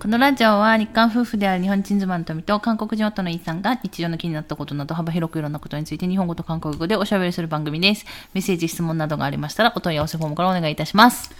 [0.00, 8.04] このラジオは日韓夫婦である日本人妻の富と韓国人夫のイさんが日常の気になったことなど幅広くいろんなことについて日本語と韓国語でおしゃべりする番組です。
[8.34, 11.34] メッセージ、質問などがありましたらお問い合わせフォームからお願いいたします。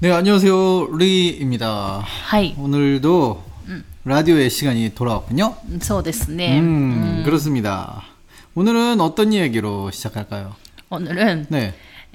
[0.00, 0.88] 네, 안녕하세요.
[0.96, 2.00] 리입니다.
[2.02, 2.54] はい。
[2.58, 3.42] 오늘도
[4.04, 5.54] 라디오의 시간이 돌아왔군요.
[5.80, 6.58] そうですね。
[6.60, 8.02] 음, 그렇습니다.
[8.56, 10.56] 오늘은 어떤 이야기로 시작할까요?
[10.90, 11.72] 오늘은、 네.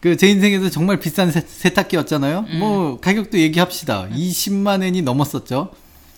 [0.00, 2.46] 그 제 인생에서 정말 비싼 세, 세탁기였잖아요.
[2.58, 4.08] 뭐 가격도 얘기합시다.
[4.12, 5.72] 20만 원이 넘었었죠.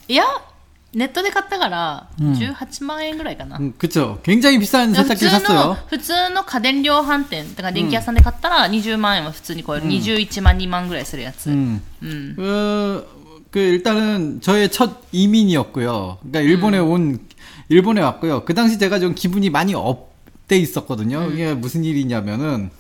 [0.09, 0.25] いや、
[0.95, 3.57] ネットで買ったから、18万円ぐらいかな。
[3.59, 4.19] 음, 그쵸.
[4.23, 5.77] 굉장히 비싼 普 세탁기를 通の 샀어요.
[5.89, 9.87] 、普通の家電量販店、だから電気屋さんで買ったら20万円は普通に超える。
[9.87, 11.51] 21万、2万ぐらいするやつ。
[11.51, 11.81] 음.
[12.03, 12.35] うん。
[12.37, 13.07] 그,
[13.51, 16.19] 그 일단은 저의 첫 이민이었고요.
[16.21, 17.21] 그러니까 일본에 온
[17.69, 18.45] 일본에 왔고요.
[18.45, 21.31] 그 당시 제가 좀 기분이 많이 업돼 있었거든요.
[21.33, 22.71] 이게 무슨 일이냐면은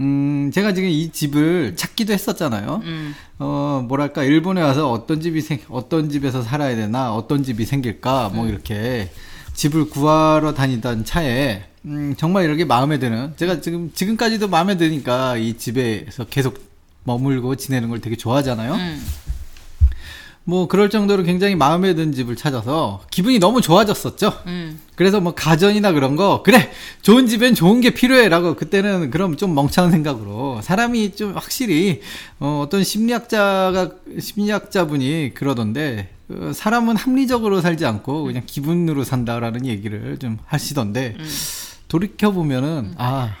[0.00, 2.82] 음, 제가 지금 이 집을 찾기도 했었잖아요.
[2.84, 3.14] 음.
[3.38, 8.44] 어, 뭐랄까, 일본에 와서 어떤 집이 생, 어떤 집에서 살아야 되나, 어떤 집이 생길까, 뭐
[8.44, 8.50] 음.
[8.50, 9.10] 이렇게
[9.54, 15.56] 집을 구하러 다니던 차에, 음, 정말 이렇게 마음에 드는, 제가 지금, 지금까지도 마음에 드니까 이
[15.56, 16.58] 집에서 계속
[17.04, 18.74] 머물고 지내는 걸 되게 좋아하잖아요.
[18.74, 19.04] 음.
[20.48, 24.32] 뭐 그럴 정도로 굉장히 마음에 든 집을 찾아서 기분이 너무 좋아졌었죠.
[24.46, 24.80] うん。
[24.94, 29.92] 그래서 뭐 가전이나 그런 거 그래 좋은 집엔 좋은 게 필요해라고 그때는 그럼 좀 멍청한
[29.92, 32.00] 생각으로 사람이 좀 확실히
[32.40, 40.38] 어, 어떤 심리학자가 심리학자분이 그러던데 그 사람은 합리적으로 살지 않고 그냥 기분으로 산다라는 얘기를 좀
[40.46, 41.18] 하시던데
[41.88, 43.36] 돌이켜 보면은 아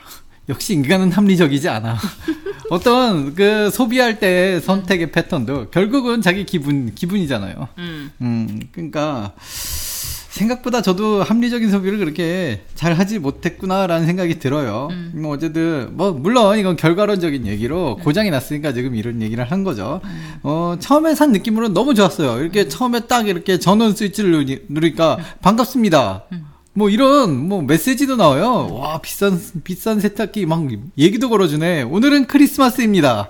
[0.48, 1.96] 역시 인간은 합리적이지 않아.
[2.70, 7.68] 어떤 그 소비할 때 선택의 패턴도 결국은 자기 기분 기분이잖아요.
[7.78, 8.10] うん。
[8.20, 9.32] 음, 그러니까
[10.38, 14.88] 생각보다 저도 합리적인 소비를 그렇게 잘 하지 못했구나라는 생각이 들어요.
[15.14, 20.00] 뭐 어쨌든 뭐 물론 이건 결과론적인 얘기로 고장이 났으니까 지금 이런 얘기를 한 거죠.
[20.44, 22.40] 어 처음에 산 느낌으로는 너무 좋았어요.
[22.40, 26.24] 이렇게 처음에 딱 이렇게 전원 스위치를 누리, 누르니까 반갑습니다.
[26.77, 28.67] 뭐 이런 뭐 메시지도 나와요.
[28.71, 30.67] 와 비싼 비싼 세탁기 막
[30.97, 31.83] 얘기도 걸어주네.
[31.83, 33.29] 오늘은 크리스마스입니다.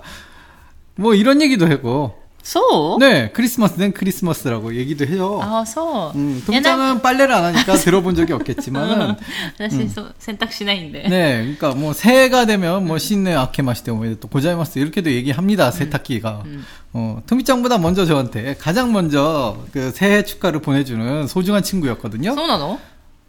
[0.96, 5.40] 뭐 이런 얘기도 하고 そう、 네 크리스마스는 크리스마스라고 얘기도 해요.
[5.42, 6.18] ああ、そう。
[6.18, 9.16] 음, いやなんか 동장은 빨래를 안 하니까 들어본 적이 없겠지만은
[9.58, 11.08] 私、そう、洗濯しないんで。
[11.08, 16.42] 네 그러니까 뭐 새해가 되면 뭐 신내 아케마시테 뭐또 고자이마스 이렇게도 얘기합니다 세탁기가
[16.92, 22.78] 어 토미짱보다 먼저 저한테 가장 먼저 그 새해 축하를 보내주는 소중한 친구였거든요 そうなの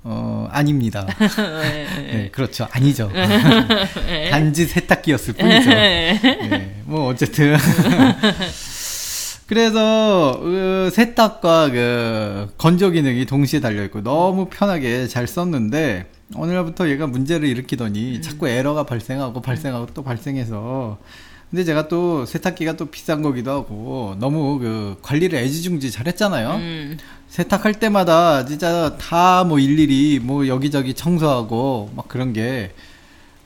[0.03, 1.07] 어, 아닙니다.
[1.19, 2.13] 네, 네.
[2.13, 2.67] 네, 그렇죠.
[2.71, 3.11] 아니죠.
[3.13, 4.31] 네.
[4.31, 5.71] 단지 세탁기였을 뿐이죠.
[5.71, 7.57] 네, 뭐, 어쨌든.
[9.47, 16.07] 그래서, 그 세탁과 그 건조 기능이 동시에 달려있고 너무 편하게 잘 썼는데,
[16.37, 18.23] 오늘부터 얘가 문제를 일으키더니 음.
[18.23, 20.99] 자꾸 에러가 발생하고 발생하고 또 발생해서,
[21.51, 26.51] 근데 제가 또 세탁기가 또 비싼 거기도 하고 너무 그 관리를 애지중지 잘했잖아요.
[26.55, 26.99] 음.
[27.31, 32.73] 세탁할 때마다 진짜 다 뭐 일일이 뭐 여기저기 청소하고 막 그런 게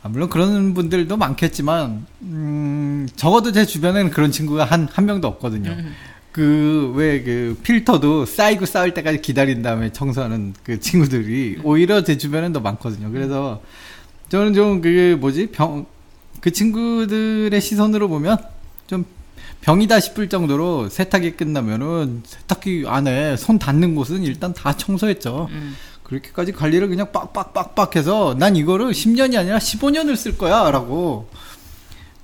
[0.03, 5.77] 아, 물론 그런 분들도 많겠지만 음 적어도 제 주변에는 그런 친구가 한 한 명도 없거든요.
[6.33, 13.11] 그왜그 필터도 쌓이고 쌓을 때까지 기다린 다음에 청소하는 그 친구들이 오히려 제 주변엔 더 많거든요.
[13.13, 13.63] 그래서
[14.31, 15.87] 저는 좀 그 뭐지 병
[16.41, 18.37] 그 친구들의 시선으로 보면
[18.87, 19.07] 좀
[19.65, 25.49] 병이다 싶을 정도로 세탁이 끝나면은 세탁기 안에 손 닿는 곳은 일단 다 청소했죠.
[25.51, 25.75] 음.
[26.03, 31.31] 그렇게까지 관리를 그냥 빡빡빡빡 해서 난 이거를 10년이 아니라 15년을 쓸 거야 라고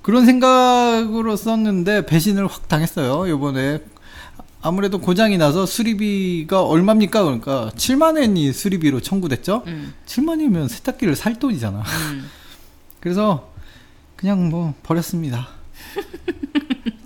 [0.03, 3.27] 그런 생각으로 썼는데 배신을 확 당했어요.
[3.27, 3.79] 요번에
[4.61, 7.23] 아무래도 고장이 나서 수리비가 얼마입니까?
[7.23, 9.63] 그러니까 7만엔이 수리비로 청구됐죠.
[9.65, 9.95] 음.
[10.05, 11.79] 7만이면 세탁기를 살 돈이잖아.
[12.11, 12.29] 음.
[13.01, 13.51] 그래서
[14.15, 15.49] 그냥 뭐 버렸습니다.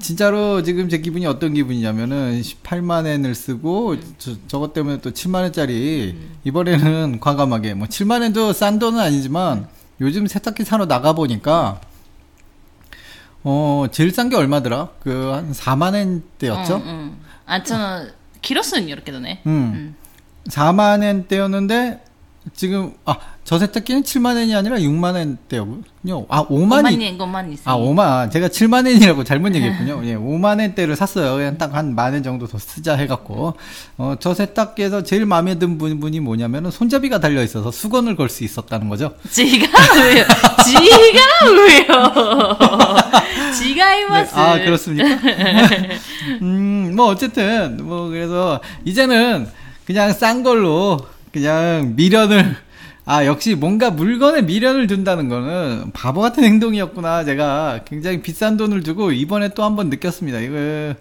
[0.05, 6.13] 진짜로 지금 제 기분이 어떤 기분이냐면은 18만 엔을 쓰고 저, 것 때문에 또 7만 엔짜리
[6.15, 6.35] 음.
[6.43, 9.67] 이번에는 과감하게 뭐 7만 엔도 싼 돈은 아니지만
[10.01, 11.81] 요즘 세탁기 사러 나가 보니까
[13.43, 14.89] 어 제일 싼 게 얼마더라?
[15.01, 16.75] 그 한 4만 엔대였죠?
[16.75, 16.93] 응, 음, 응.
[16.93, 17.17] 음.
[17.47, 18.11] 아 저는
[18.43, 19.41] 길었으면 이렇게 되네.
[19.47, 19.95] 음.
[20.49, 22.04] 4만 엔대였는데
[22.53, 25.79] 지금 아 저세탁기는 7만 엔이 아니라 6만 엔대요.
[26.29, 28.31] 아 5만 5만 엔, 5만 아 5만.
[28.31, 29.55] 제가 7만 엔이라고 잘못 네.
[29.57, 30.01] 얘기했군요.
[30.05, 31.35] 예, 5만 엔대를 샀어요.
[31.35, 33.55] 그냥 딱 한 만 엔 정도 더 쓰자 해갖고
[33.97, 39.13] 어 저세탁기에서 제일 마음에 든 부분이 뭐냐면은 손잡이가 달려 있어서 수건을 걸 수 있었다는 거죠.
[39.29, 39.67] 지가
[40.03, 40.23] 왜요?
[40.63, 42.57] 지가 왜요?
[43.57, 44.35] 違います.
[44.35, 45.07] 네, 아 그렇습니까?
[46.41, 49.47] 음뭐 어쨌든 뭐 그래서 이제는
[49.85, 50.99] 그냥 싼 걸로
[51.35, 52.55] 그냥 미련을
[53.03, 59.11] 아 역시 뭔가 물건에 미련을 둔다는 거는 바보 같은 행동이었구나 제가 굉장히 비싼 돈을 주고
[59.11, 60.95] 이번에 또 한 번 느꼈습니다 이거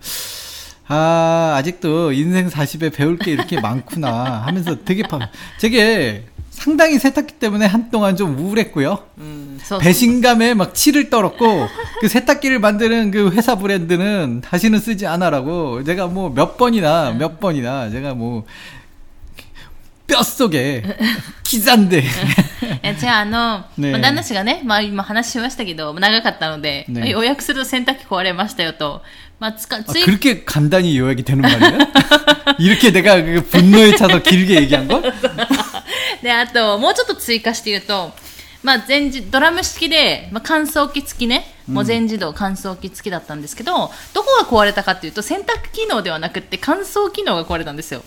[0.88, 5.20] 아 아직도 인생 40에 배울 게 이렇게 많구나 하면서 되게 바,
[5.60, 8.98] 되게 상당히 세탁기 때문에 한동안 좀 우울했고요.
[9.18, 11.68] 음, 배신감에 막 치를 떨었고
[12.00, 17.90] 그 세탁기를 만드는 그 회사 브랜드는 다시는 쓰지 않아라고 제가 뭐 몇 번이나 몇 번이나
[17.90, 18.44] 제가 뭐
[20.07, 20.83] 뼛속에
[21.43, 22.03] 기잔데
[22.81, 29.01] えじゃあ、あの、ねえまあ旦那氏がね、まあ今話しましたけど、長かったので、ねえ予約すると洗濯機壊れましたよと。
[29.39, 31.77] まあ、つか、 아, つい、 그렇게 간단히 요약이 되는 말이야?
[32.59, 35.01] 이렇게 내가 그 분노에 차서 길게 얘기한 거?
[36.21, 38.11] で、あと、もうちょっと追加して言うと、
[38.63, 48.03] まあ、全自、ドラム式で、まあ、乾燥機付きね、もう全自動乾燥機付きだったんですけど、どこが壊れたかっていうと、洗濯機能ではなくって乾燥機能が壊れたんですよ。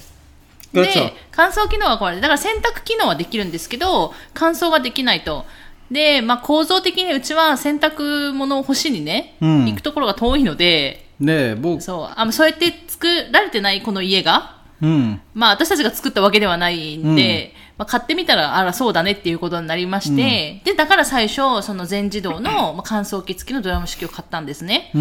[0.84, 5.46] で、乾燥機能は壊れて、だから洗濯機能はできるんですけど、乾燥ができないと。
[5.92, 11.82] で、まあ、構造的にうちは洗濯物を干しにね、うん、行くところが遠いので、ね僕。
[11.82, 24.92] そう、あ、そうやって作られてないこの家が、うん、まあ私たちが作ったわけではないんで、うん、まあ、買ってみたら、あら、そうだねっていうことになりまして、うん、で、だから最初、その全自動の、まあ、乾燥機付きのドラム式を買ったんですね。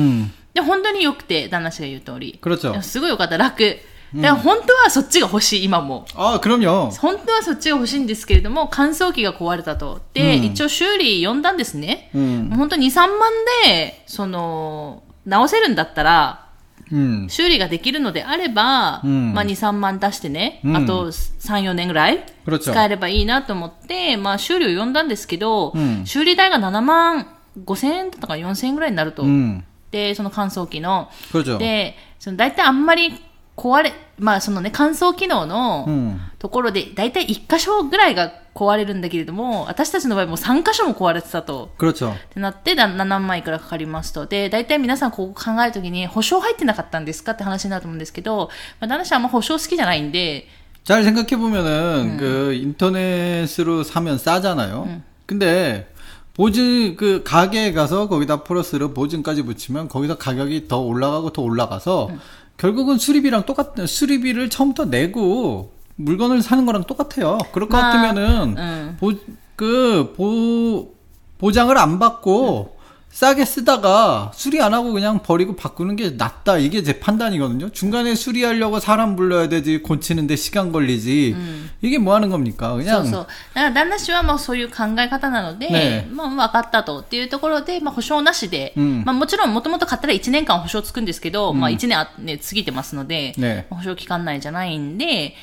[0.54, 2.38] で、本当に良くて、旦那氏が言う通り。
[2.82, 3.78] すごい良かった、楽。
[4.13, 6.05] だから本当はそっちが欲しい、今も。
[6.15, 6.89] 아, 그럼요.
[6.99, 10.01] 本当はそっちが欲しいんですけれども、乾燥機が壊れたと。
[10.13, 12.09] で、うん一応修理呼んだんですね。
[12.13, 13.31] 음, 本当に2、3万
[13.65, 16.45] で、その、直せるんだったら、
[16.91, 22.59] 음, 修理ができるのであれば、うんまあ2、3万出してね、うんあと3、4年ぐらい 그렇죠.
[22.73, 27.27] 使えればいいなと思って、まあ修理を呼んだんですけど、うん修理代が7万
[27.63, 29.23] 5千円だったか4千円ぐらいになると。
[29.23, 31.09] 음, で、その乾燥機の。
[31.31, 31.57] 그렇죠.
[31.57, 33.13] で、その大体あんまり
[33.57, 41.69] 壊れ、まあそのね、乾燥機能の 음, ところで、大体1箇所ぐらいが壊れるんだけれども、私たちの場合もう3箇所も壊れてたと。
[41.77, 42.11] 그렇죠.
[42.11, 44.25] ってなって、だ7万いくらかかりますと。
[44.25, 48.49] で、大体皆さんここ考えるときに、保証入ってなかったんですかって話になると思うんですけど、
[48.79, 50.47] まあ、旦那氏はあんま保証好きじゃないんで、
[50.83, 55.01] 잘 생각해 보면은 그 인터넷으로 사면 싸잖아요.
[55.27, 55.87] 근데
[56.33, 62.09] 보증 그 가게에 가서 거기다 플러스로 보증까지 붙이면 거기서 가격이 더 올라가고 더 올라가서
[62.56, 67.38] 결국은 수리비랑 똑같 수리비를 처음부터 내고 물건을 사는 거랑 똑같아요.
[67.52, 68.96] 그럴 것 아, 같으면은 음.
[69.00, 70.94] 보그 보
[71.38, 72.75] 보장을 안 받고
[73.15, 76.57] 싸게 쓰다가 수리 안 하고 그냥 버리고 바꾸는 게 낫다.
[76.57, 77.69] 이게 제 판단이거든요.
[77.71, 81.35] 중간에 수리하려고 사람 불러야 되지, 고치는데 시간 걸리지.
[81.81, 82.69] 이게 뭐 하는 겁니까?
[82.69, 83.27] そう 그냥 そう。
[83.53, 95.35] だから旦那氏はまあそういう考え方なので、ねまあ分かったとっていうところで、まあ保証なしで、うんまあもちろんもともと買ったら1年間保証つくんですけど、まあ1年あ、ね、過ぎてますので、ね保証期間内じゃないんで、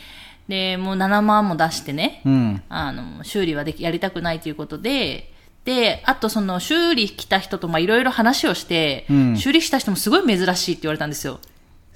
[0.48, 2.62] で、もう7万も出してね、 음.
[2.70, 5.30] あの、修理はでき、やりたくないということで、
[5.65, 11.39] で、あとその修理来た人とまいろいろ話をして、うん、修理した人もすごい珍しいって言われたんですよ。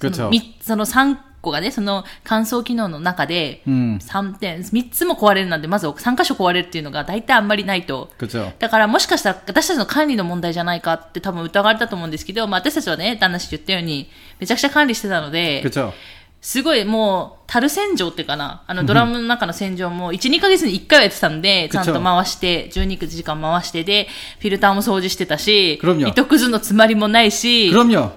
[0.00, 8.10] その 3, その3個がね、その乾燥機能の中で、3点、3つも壊れるなんて、まず3箇所壊れるっていうのが大体あんまりないと。
[8.58, 14.08] だからもしかしたら私たちの管理の問題じゃないかって多分疑われたと思うんですけど、まあ私たちはね、旦那氏言ったように、
[14.40, 15.62] めちゃくちゃ管理してたので、
[16.40, 27.70] すごいもう、樽洗浄ってかな、あのドラムの中の洗浄も1、2ヶ月に1回はやってたんで、ちゃんと回して、12時間回してで、フィルターも掃除してたし、糸くずの詰まりもないし、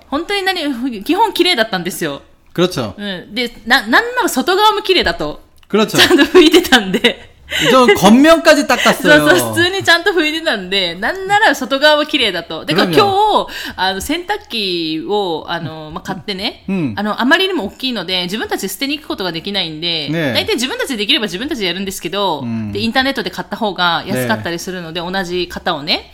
[0.07, 2.21] 本当に何、基本綺麗だったんですよ。
[2.97, 5.41] うん、で、な、なんなら外側も綺麗だと。
[5.97, 7.31] ちゃんと拭いてたんで。
[7.70, 9.28] 저 겉면까지 そう 닦았어요.
[9.28, 12.64] そう、普通にちゃんと拭いてたんで、なんなら外側も綺麗だと。
[12.64, 26.12] だから今 그럼요 日、あの、洗濯機を、あの、まあ、買ってね、うんあの、あまりにも大きいので、自分たちで捨てに行くことができないんで、ねえ大体自分たちでできれば自分たちでやるんですけど、んで、インターネットで買った方が安かったりするので、同じ型をね、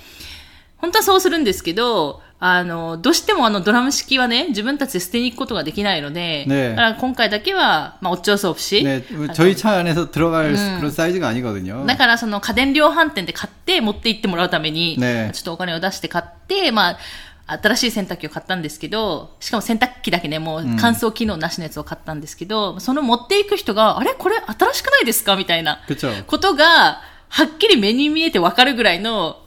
[0.78, 11.86] 本当はそうするんですけど、あの、どうしてもあのドラム式はね、自分たちで捨てに行くことができないので、ねえだから今回だけは、まあ、おっちょうそ없이 네, 저희 차 안에서 들어갈 그런 사이즈가 아니거든요.
[11.86, 16.98] だからその家電量販店で買って持って行ってもらうために、 네 ちょっとお金を出して買って、ま
[17.46, 29.38] あ、 新しい洗濯機を買ったんですけど、しかも洗濯機だけね、もう乾燥機能なしのやつを買ったんですけど、その持っていく人が、あれこれ新しくないですかみたいな 그쵸 ことが、はっきり目に見えてわかるぐらいの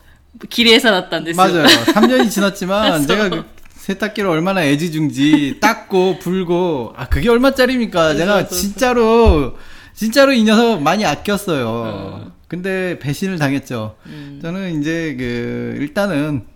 [0.48, 1.64] 기대해서 났던 데요 맞아요.
[1.66, 3.44] 3년이 지났지만 제가 그
[3.74, 8.14] 세탁기를 얼마나 애지중지 닦고 불고 아 그게 얼마짜리입니까?
[8.14, 9.56] 제가 진짜로
[9.94, 12.32] 진짜로 이 녀석 많이 아꼈어요.
[12.48, 13.96] 근데 배신을 당했죠.
[14.42, 16.46] 저는 이제 그 일단은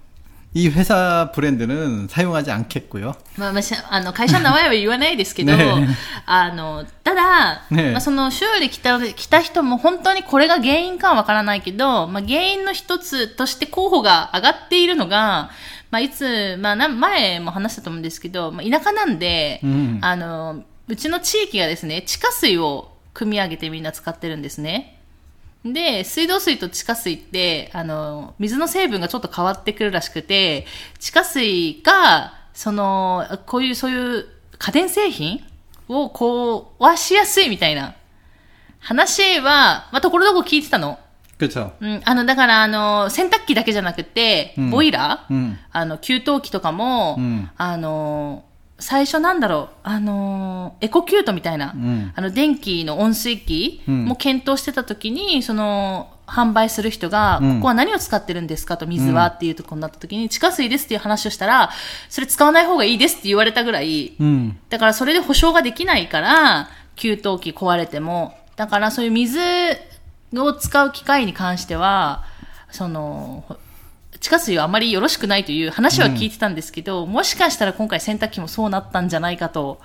[0.54, 3.14] 이 회사 브랜드는 사용하지 않겠고요.
[3.38, 5.88] まあまあ、しあの会社の名前は言わないですけど、ね
[6.26, 15.52] あのただ、ねまあ、その修理来た来た人も本当にこれが原因かはわからないけど、まあ、原因の一つとして候補が上がっているのが、
[15.92, 24.93] まあ、いつ、まあ、な前も話したと思うんですけど、まあ、田舎なんで、うんあのうちの地域がですね地下水を汲み上げてみんな使ってるんですね。
[25.65, 30.67] で、水道水と地下水って、あの、水の成分がちょっと変わってくるらしくて、
[30.99, 34.27] 地下水が、その、こういう、そういう
[34.59, 35.43] 家電製品
[35.89, 37.95] を壊しやすいみたいな。
[38.79, 40.99] 話は、まあ、ところどころ聞いてたの？
[41.81, 47.19] うん、あの、だから、あの、洗濯機だけじゃなくて、ボイラー、うん、あの、給湯器とかも、
[47.57, 48.45] あの、
[48.85, 61.71] 最初なんだろう、あの、エコキュートみたいな、んあの、電気の温水器うんも検討してた時に、その、販売する人が、うんここは何を使ってるんですかと、水はっていうところになった時に、地下水ですっていう話をしたら、
[62.11, 64.53] それ使わない方がいいですって言われたぐらい、 음.
[64.69, 67.23] だからそれで保証ができないから、給湯器
[67.57, 68.37] 壊れても。
[68.57, 69.39] だからそういう水
[70.37, 72.25] を使う機械に関しては、
[72.71, 73.45] その、
[74.24, 79.80] 地下水はあまりよろしくないという話は聞いてたんですけど、もしかしたら今回洗濯機もそうなったんじゃないかと。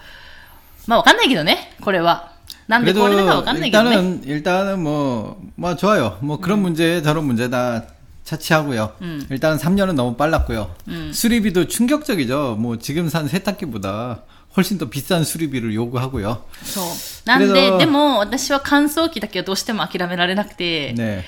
[0.87, 2.33] まあわかんないけどね、これは。
[2.67, 3.91] なんで 그래도 これだかわかんないけどね。
[3.91, 6.19] 일단은 일단은 뭐, 뭐 좋아요.
[6.21, 7.85] 뭐 그런 문제 저런 문제 다
[8.25, 8.93] 차치하고요.
[9.03, 9.27] 음.
[9.31, 10.75] 일단 3년은 너무 빨랐고요.
[11.13, 12.57] 수리비도 충격적이죠.
[12.59, 14.23] 뭐 지금 산 세탁기보다
[14.57, 16.45] 훨씬 더 비싼 수리비를 요구하고요.
[16.63, 16.85] そう。
[17.27, 21.23] なんで、けどでも私は乾燥機だけはどうしても諦められなくて、 네.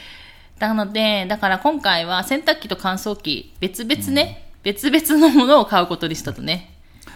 [0.60, 6.72] なので、だから今回は洗濯機と乾燥機、別々ね、別々のものを買うことにしたとね。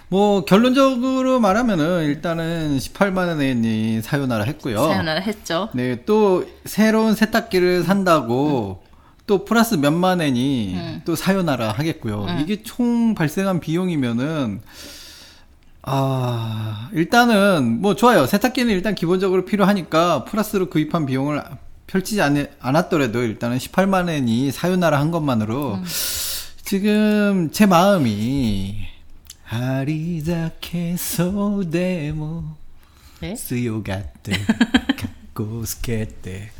[0.08, 4.76] 뭐 결론적으로 말하면은 일단은 18만 원이 사요나라 했고요.
[4.88, 8.82] さよならヘッチョ 네, 또 새로운 세탁기를 산다고
[9.28, 11.02] 또 플러스 몇만 원이 음.
[11.04, 12.26] 또 사요나라 하겠고요.
[12.40, 14.60] 이게 총 발생한 비용이면은
[15.82, 18.26] 아, 일단은 뭐 좋아요.
[18.26, 21.40] 세탁기는 일단 기본적으로 필요하니까 플러스로 구입한 비용을
[21.87, 25.83] 펼치지 않, 않았더라도 일단은 18만 엔이 사유나라 한 것만으로 음.
[26.63, 28.87] 지금 제 마음이
[29.47, 30.55] 아리자케소데모
[33.21, 33.35] 네?
[33.35, 34.33] 쓰요가떼
[34.97, 36.51] 갖고 스케떼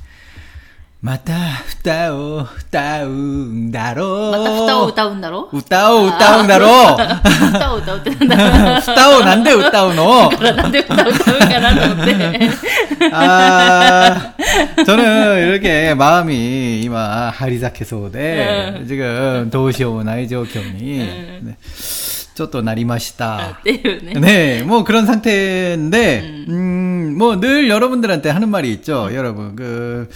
[1.05, 1.33] けて、また
[1.81, 4.31] 歌を歌うんだろう。
[4.33, 6.95] また歌を歌うんだろ歌を歌うんだろう。
[7.49, 12.51] 歌を歌うってなんだ歌 をなんで歌うのからなんで歌を歌うかなと思って。
[13.13, 14.35] 아,
[14.85, 20.99] 저는 이렇게 마음이 이마 하리자케소데 지금 도시오 나이 조경이
[21.43, 21.57] 네,
[22.35, 24.21] ちょっとなりましたっていうね。
[24.21, 29.11] 네, 뭐 그런 상태인데, 음, 뭐 늘 여러분들한테 하는 말이 있죠.
[29.15, 30.11] 여러분, 그,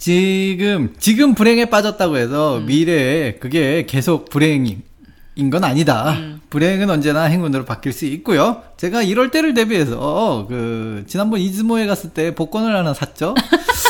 [0.00, 4.80] 지금, 지금 불행에 빠졌다고 해서 미래에 그게 계속 불행인
[5.50, 6.18] 건 아니다.
[6.48, 8.62] 불행은 언제나 행운으로 바뀔 수 있고요.
[8.78, 13.34] 제가 이럴 때를 대비해서, 그, 지난번 이즈모에 갔을 때 복권을 하나 샀죠.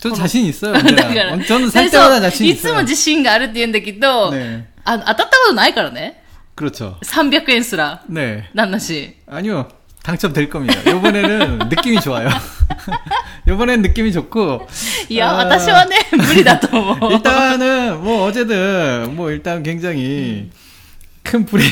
[0.00, 0.72] 저 자신 있어요.
[0.74, 1.14] だ 언제나.
[1.14, 2.82] から、 저는 살 でそう 때마다 자신 いつも 있어요.
[2.82, 6.22] 自信があるって言うんだけど、ねあの当たったことないからね。
[6.54, 6.98] 그렇죠.
[7.04, 8.44] 300円すら、 네.
[8.54, 9.14] 旦那氏。
[9.26, 9.68] 아니요.
[10.02, 10.80] 당첨될 겁니다.
[10.88, 12.28] 요번에는 느낌이 좋아요.
[13.48, 14.66] 요번엔 느낌이 좋고.
[15.08, 17.12] いや、 아, 私はね、無理だと 思う。
[17.12, 20.50] 일단은 뭐 어제든 뭐 일단 굉장히
[21.22, 21.66] 큰 불행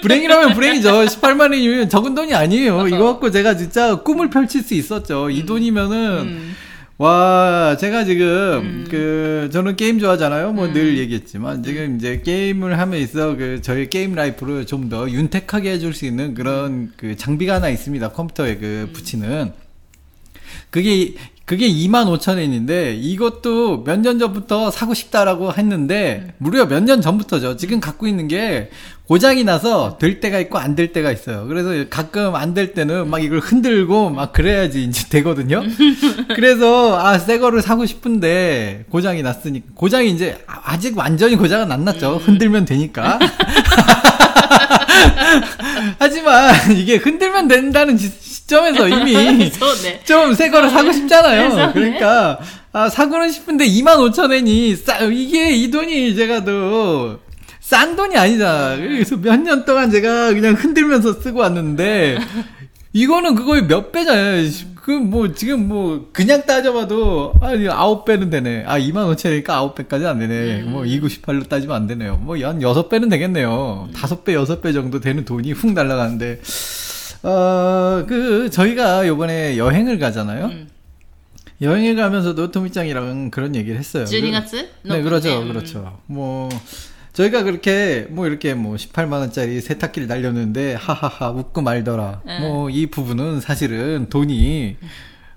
[0.00, 0.92] 불행이라면 불행이죠.
[1.04, 2.88] 18만 원이면 적은 돈이 아니에요.
[2.88, 5.28] 이거 갖고 제가 진짜 꿈을 펼칠 수 있었죠.
[5.30, 6.56] 이 돈이면은 음.
[6.99, 10.51] 와 제가 지금 그 저는 게임 좋아하잖아요.
[10.51, 15.71] 뭐 늘 얘기했지만 지금 이제 게임을 함에 있어 그 저희 게임 life를 좀 더 윤택하게
[15.71, 18.09] 해줄 수 있는 그런 그 장비가 하나 있습니다.
[18.09, 19.53] 컴퓨터에 그 붙이는.
[20.71, 21.13] 그게
[21.49, 27.57] 그게 25,000엔인데 이것도 몇 년 전부터 사고 싶다라고 했는데 무려 몇 년 전부터죠.
[27.57, 28.69] 지금 갖고 있는 게
[29.07, 31.47] 고장이 나서 될 때가 있고 안 될 때가 있어요.
[31.47, 35.63] 그래서 가끔 안 될 때는 막 이걸 흔들고 막 그래야지 이제 되거든요.
[36.35, 42.17] 그래서 아, 새 거를 사고 싶은데 고장이 났으니까 고장이 이제 아직 완전히 고장은 안 났죠.
[42.23, 43.17] 흔들면 되니까.
[45.97, 47.97] 하지만 이게 흔들면 된다는
[48.49, 49.13] 시점에서 이미
[49.83, 50.01] 네.
[50.05, 51.71] 좀새 거를 사고 싶잖아요.
[51.73, 52.39] 그러니까
[52.73, 57.19] 아 사고는 싶은데 25,000엔이 싸 이게 이 돈이 제가 또
[57.61, 58.75] 싼 돈이 아니다.
[58.77, 62.17] 그래서 몇 년 동안 제가 그냥 흔들면서 쓰고 왔는데
[62.93, 64.49] 이거는 그거의 몇 배잖아요.
[64.75, 68.63] 그 뭐 지금 뭐 그냥 따져봐도 아니 아홉 배는 되네.
[68.65, 70.61] 아 2만 5천이니까 아홉 배까지 안 되네.
[70.63, 70.71] 음.
[70.71, 72.17] 뭐 298로 따지면 안 되네요.
[72.23, 73.89] 뭐연 여섯 배는 되겠네요.
[73.95, 76.39] 다섯 배 여섯 배 정도 되는 돈이 훅 날라가는데.
[77.23, 80.45] 어, 그, 저희가 요번에 여행을 가잖아요.
[80.45, 80.69] 음.
[81.61, 84.05] 여행을 가면서도 토미짱이랑 그런 얘기를 했어요.
[84.05, 85.47] 12月 네, 그렇죠, 음.
[85.49, 85.99] 그렇죠.
[86.05, 86.47] 뭐,
[87.13, 92.21] 저희가 그렇게, 뭐, 이렇게 뭐, 18만원짜리 세탁기를 날렸는데, 하하하, 웃고 말더라.
[92.25, 92.39] 네.
[92.39, 94.77] 뭐, 이 부분은 사실은 돈이,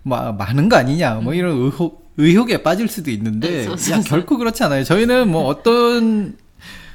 [0.04, 4.84] 마, 많은 거 아니냐, 뭐, 이런 의혹, 의혹에 빠질 수도 있는데, 네, 결코 그렇지 않아요.
[4.84, 6.36] 저희는 뭐, 어떤,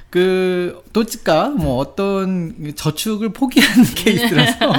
[0.10, 4.74] 그, 도치가, 뭐, 어떤 저축을 포기하는 케이스라서,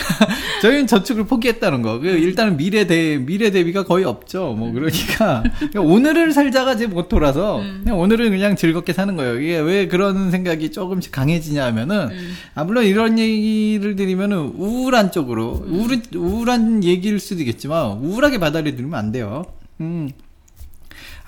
[0.60, 1.98] 저희는 저축을 포기했다는 거.
[1.98, 4.54] 그 일단은 미래 대, 미래 대비가 거의 없죠.
[4.56, 5.42] 뭐, 그러니까,
[5.76, 9.40] 오늘을 살자가 제 모토라서, 그냥 오늘은 그냥 즐겁게 사는 거예요.
[9.40, 12.10] 이게 왜 그런 생각이 조금씩 강해지냐 하면은,
[12.54, 19.10] 아, 물론 이런 얘기를 드리면은 우울한 쪽으로, 우울, 우울한 얘기일 수도 있겠지만, 우울하게 받아들이면 안
[19.10, 19.46] 돼요.
[19.80, 20.10] 음.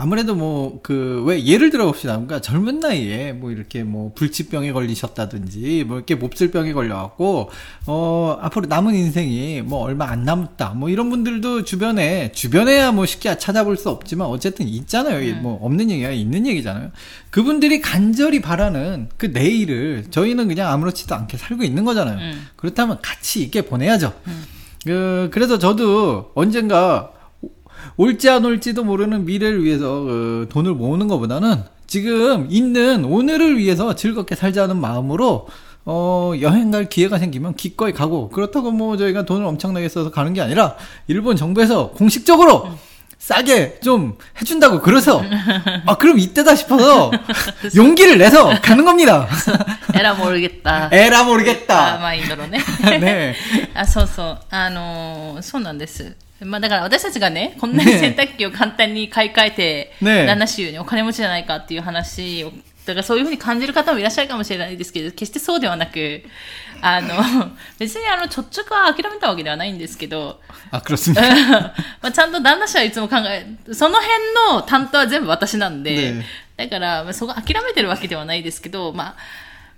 [0.01, 2.13] 아무래도 뭐, 그, 왜, 예를 들어 봅시다.
[2.13, 7.51] 그러니까 젊은 나이에 뭐 이렇게 뭐 불치병에 걸리셨다든지, 뭐 이렇게 몹쓸병에 걸려갖고,
[7.87, 10.75] 어, 앞으로 남은 인생이 뭐 얼마 안 남았다.
[10.77, 15.21] 뭐 이런 분들도 주변에, 주변에야 뭐 쉽게 찾아볼 수 없지만 어쨌든 있잖아요.
[15.21, 16.93] 이게 뭐 없는 얘기가 있는 얘기잖아요.
[17.31, 22.19] 그분들이 간절히 바라는 그 내일을 저희는 그냥 아무렇지도 않게 살고 있는 거잖아요.
[22.19, 22.47] 음.
[22.55, 24.15] 그렇다면 같이 있게 보내야죠.
[24.87, 27.11] 그, 그래서 저도 언젠가
[27.98, 34.36] 올지 안 올지도 모르는 미래를 위해서 그 돈을 모으는 것보다는 지금 있는 오늘을 위해서 즐겁게
[34.36, 35.48] 살자는 마음으로
[35.86, 40.42] 어, 여행 갈 기회가 생기면 기꺼이 가고 그렇다고 뭐 저희가 돈을 엄청나게 써서 가는 게
[40.42, 40.76] 아니라
[41.08, 42.70] 일본 정부에서 공식적으로
[43.20, 45.22] 싸게 좀 해준다고 그래서
[45.86, 47.10] 아 그럼 이때다 싶어서
[47.76, 49.28] 용기를 내서 가는 겁니다.
[49.94, 50.90] エラモルゲッタ。
[50.92, 52.00] 에라 あ 모르겠다.
[52.00, 52.60] まあいいんだろうね。
[53.00, 53.34] 네.
[53.76, 54.38] あ、そうそう。
[54.50, 56.16] あのーそうなんです。
[56.41, 62.53] まあだから私たちがね、こんなに洗濯機を簡単に買い替えて、ね、旦那衆にお金持ちじゃないかっていう話を、
[62.87, 66.23] だからそういうふうに感じる方もいらっしゃるかもしれないですけど、決してそうではなく、
[66.81, 67.15] あの、
[67.79, 74.13] 別にあの、ちょっちょくは諦めたわけではないんですけど、あ、クロス まあちゃんと旦那衆はいつも考え、その辺
[74.53, 79.17] の担当は全部私なんで、ね、だから、まあ、そこ諦めてるわけではないですけど、まあ、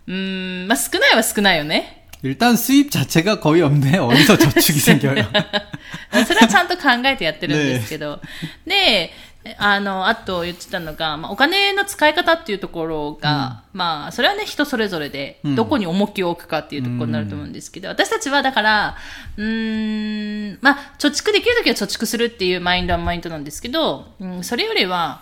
[0.06, 1.99] うん、まあ少ないは少ないよね。
[2.23, 3.99] 일단 수입 자체가 거의 없네.
[3.99, 5.25] 어디서 저축이 생겨요?
[6.25, 8.19] それはちゃんと考えてやってるんですけど。
[8.65, 9.11] で、
[9.57, 18.95] あの、あと言ってたのが、まあ、お金の使い方っていうところが、まあ、それはね、人それぞれで、どこに重きを置くかっていうところになると思うんですけど、私たちはだから、
[19.37, 25.21] うーん、まあ、貯蓄できるときは貯蓄するっていうマインドはマインドなんですけど、うん、それよりは、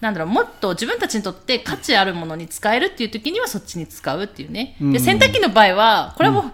[0.00, 4.76] なんだろうもっと自分たちにとって価値あるものに使えるっていう時にはそっちに使うっていうね。
[4.80, 6.52] で洗濯機の場合はこれはもう、うん、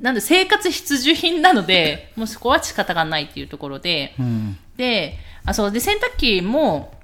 [0.00, 6.94] なんで生活必需品なのでもうそこは仕方がないっていうところで、うん、であそうで洗濯機も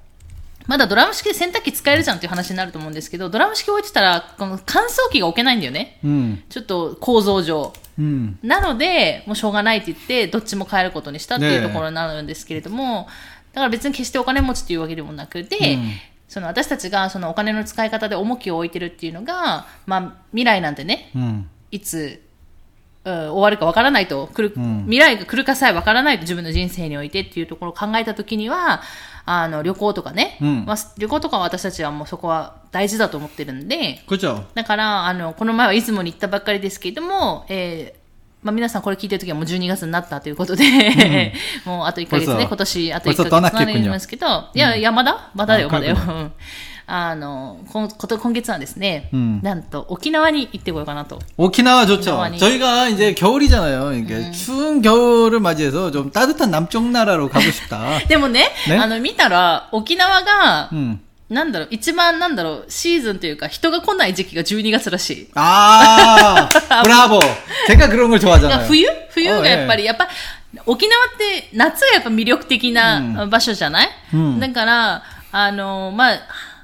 [0.67, 5.99] まだドラム式で洗濯機使えるじゃんっていう話になると思うんですけど、ドラム式置いてたら、この乾燥機が置けないんだよね。
[6.03, 7.73] うん、ちょっと構造上。
[7.99, 13.07] うん、なので、もうしょうがないって言って、どっちも変えることにしたっていうところになるんですけれども、ね
[13.53, 15.91] だから別に決してお金持ちというわけでもなくて、うん、
[16.27, 22.21] その私たちがそのお金の使い方で重きを置いてるっていうのが、まあ、未来なんてね、うん、いつ、
[23.03, 28.81] うん、終わるかわからないと来る、未来が来るかさえわからないと自分の人生においてっていうところを考えた時には
[29.25, 34.01] あの旅行とかね、まあ、旅行とかは私たちはもうそこは大事だと思ってるんで
[34.55, 38.00] だからあのこの前は出雲に行ったばっかりですけれども、えー、
[38.42, 41.32] まあ皆さんこれ聞いてる時はもう12月になったということで、
[41.64, 45.96] もうあと1ヶ月ね、 벌써 今年あと1 벌써 ヶ月 떠났겠군요 なりますけど、いや、いや、まだまだだよ、あまだよ。
[45.96, 46.32] 그렇구나 うん
[46.88, 51.18] あの、ここと今月はですね、うんなんと沖縄に行ってこようかなと。
[51.36, 52.12] 오키나와 좋죠.
[52.12, 52.38] 오키나와니.
[52.38, 53.94] 저희가 이제 겨울이잖아요.
[53.94, 57.98] 이게 추운 겨울을 맞이해서 좀 따뜻한 남쪽 나라로 가고 싶다.
[58.06, 61.00] でもね、ねあの、見たら、沖縄が、 음.
[61.30, 65.28] なんだろう、一番なんだろう、シーズンというか、人が来ない時期が12月らしい。
[65.34, 66.48] 아,
[66.84, 67.18] 브라보.
[67.66, 68.66] 제가 그런 걸 だから 좋아하잖아요.
[68.68, 70.08] 冬冬がやっぱあり、やっぱ、
[70.66, 76.20] 沖縄って夏がやっぱ魅力的な場所じゃない、うんだから、あの、まあ、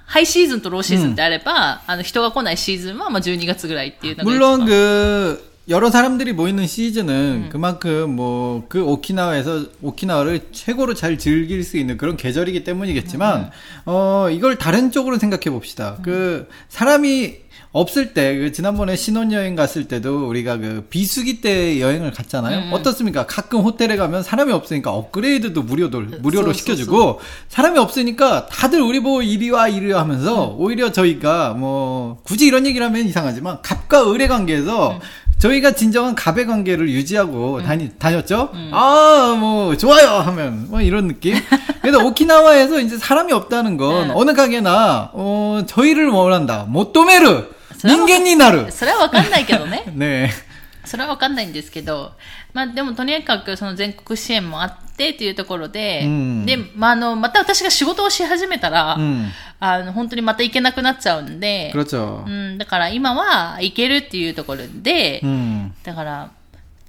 [0.07, 4.61] ハイシーズンとローシーズンってあれば、あの、人が来ないシーズンは、まあ、12月ぐらいっていうのが一番。
[4.61, 11.78] 물론 그 여러 사람들이 모이는 시즌은 그만큼 뭐 그 오키나와에서 오키나와를 최고로 잘 즐길 수
[11.78, 13.52] 있는 그런 계절이기 때문이겠지만
[13.86, 15.98] 어 이걸 다른 쪽으로 생각해 봅시다.
[16.02, 22.74] 그 사람이 없을 때, 그 지난번에 신혼여행 갔을 때도 우리가 그 비수기 때 여행을 갔잖아요.
[22.74, 23.26] 어떻습니까?
[23.28, 29.00] 가끔 호텔에 가면 사람이 없으니까 업그레이드도 무료도, 무료로 쏘, 쏘, 시켜주고, 사람이 없으니까 다들 우리
[29.02, 34.12] 보고 이리 와, 이리 와 하면서, 오히려 저희가 뭐, 굳이 이런 얘기를 하면 이상하지만, 갑과
[34.12, 35.00] 을의 관계에서,
[35.39, 38.51] 저희가 진정한 갑의 관계를 유지하고 다니, 다녔죠?
[38.71, 40.09] 아, 뭐, 좋아요!
[40.21, 41.35] 하면, 뭐, 이런 느낌?
[41.81, 44.15] 그래서 오키나와에서 이제 사람이 없다는 건, 네.
[44.17, 46.67] 어느 가게나, 어, 저희를 원한다.
[46.69, 47.49] 모토메르!
[47.77, 49.85] それは人間になるそれはわかんないけどね。
[49.97, 50.31] 네.
[50.88, 52.14] それは分かんないんですけど、
[52.54, 59.28] まあ、でもとにかくその全国支援もあってというところで,うん、でまあ、あのまた私が仕事をし始めたら、うん、
[59.60, 61.72] あの本当にまた行けなくなっちゃうんで、
[62.26, 62.30] う。
[62.30, 65.22] ん、だから今は行けるっていうところで、
[65.84, 66.32] だから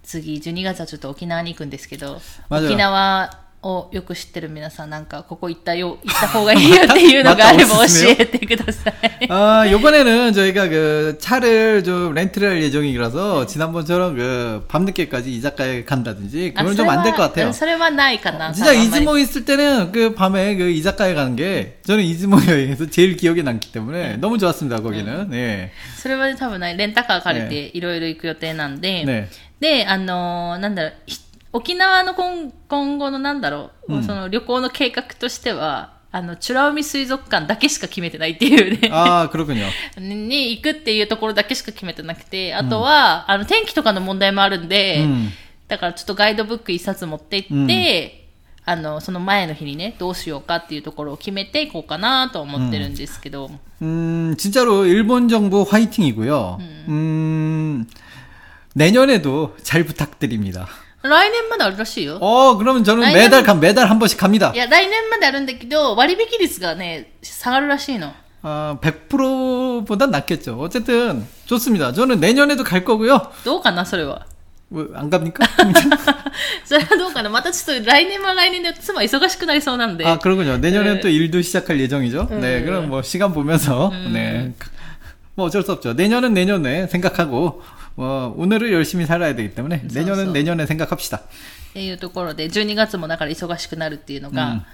[0.02, 3.30] 次12月はちょっと沖縄に行くんですけど、沖縄
[3.65, 9.27] をよく知ってる皆さんなんかここ行ったよ、行った方がいいよっていうのがあればまたおすすめよ教えてください。
[9.29, 16.61] 아, 요번에는 저희가 그 차를 좀 렌트를 할 예정이라서 지난번처럼 그 밤늦게까지 이자카에 간다든지 あ
[16.63, 17.53] 그건 そ 좀 れ 안 될 것 は 같아요.
[17.53, 18.51] それはないかな。
[18.51, 23.15] 진짜 多分あんまり 이즈모 있을 때는 그 밤에 그 이자카에 가는 게 저는 이즈모 여행에서 제일
[23.15, 25.29] 기억에 남기 때문에 너무 좋았습니다, 거기는.
[25.29, 25.71] 네.
[25.97, 26.75] それは多分ない。
[26.75, 29.29] レンタカー借りていろいろ行く予定なんで、 네.
[29.61, 31.17] で、あのーなんだろう、ひ
[31.51, 38.89] 沖縄の今今後のなんだろう、うんその旅行の計画としては、あの、美ら海水族館だけしか決めてないっていうね。
[38.91, 39.67] 아, 그렇군요.
[39.99, 45.29] に行くっていうところだけしか決めてなくて、あとは、あの、天気とかの問題もあるんで、 음.
[45.67, 48.27] だからちょっとガイドブック一冊持って行って、
[48.65, 53.49] あの、その前の日にね、どうしようかっていうところを決めていこうかなと思ってるんですけど、
[53.81, 56.59] 음, 진짜로 일본 정부 화이팅이고요.
[56.89, 57.85] 음,
[58.75, 60.67] 내년에도 잘 부탁드립니다.
[61.03, 62.17] 来年まであるらしいよ。
[62.21, 64.51] 어, 그러면 저는 아니, 매달 가, 매달 한 번씩 갑니다.
[64.55, 68.13] いや、来年まであるんだけど、割引率がね、下がるらしいの。
[68.41, 70.57] 아, 100%보단 낫겠죠.
[70.59, 71.91] 어쨌든 좋습니다.
[71.93, 73.31] 저는 내년에도 갈 거고요.
[73.43, 74.25] どうかな、それは。
[74.69, 75.45] 뭐, 안 갑니까?
[76.65, 77.29] それはどうかな。
[77.29, 80.05] またちょっと来年は来年で妻忙しくなりそうなんで。
[80.07, 80.57] 아, 그러군요.
[80.57, 80.99] 내년엔 네.
[81.01, 82.27] 또 일도 시작할 예정이죠.
[82.31, 82.41] 음.
[82.41, 84.53] 네, 그럼 뭐 시간 보면서 네.
[85.35, 85.93] 뭐 어쩔 수 없죠.
[85.93, 87.61] 내년은 내년에 생각하고
[87.97, 90.31] 뭐 오늘을 열심히 살아야 되기 때문에 음, 내년은 써, 써.
[90.31, 91.17] 내년에 생각합시다.
[91.17, 91.21] っ
[91.73, 94.65] ていうところで、12月もだから忙しくなるっていうのが、うん